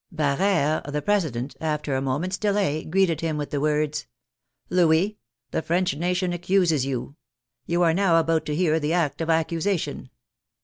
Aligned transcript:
Barere, 0.11 0.81
the 0.91 1.03
President, 1.03 1.55
after 1.61 1.93
a 1.95 2.01
moment's 2.01 2.39
delay, 2.39 2.83
greeted 2.83 3.21
him 3.21 3.37
with 3.37 3.51
the 3.51 3.61
words," 3.61 4.07
Louis, 4.71 5.19
the 5.51 5.61
French 5.61 5.93
nation 5.95 6.33
accuses 6.33 6.87
you; 6.87 7.17
you 7.67 7.83
are 7.83 7.93
now 7.93 8.17
about 8.19 8.47
to 8.47 8.55
hear 8.55 8.79
the 8.79 8.93
act 8.93 9.21
of 9.21 9.29
accusation. 9.29 10.09